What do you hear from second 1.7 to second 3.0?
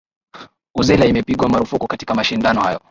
katika mashindano hayo